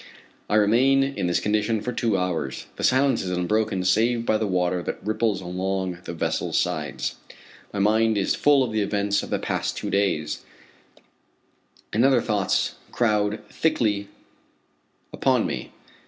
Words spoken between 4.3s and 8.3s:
the water that ripples along the vessel's sides. My mind